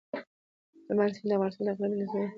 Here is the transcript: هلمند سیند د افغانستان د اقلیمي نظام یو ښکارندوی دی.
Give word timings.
هلمند 0.87 1.13
سیند 1.15 1.29
د 1.29 1.33
افغانستان 1.37 1.63
د 1.65 1.69
اقلیمي 1.71 1.95
نظام 1.99 1.99
یو 1.99 2.07
ښکارندوی 2.09 2.27
دی. 2.29 2.29